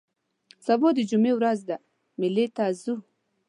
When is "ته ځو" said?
2.55-2.95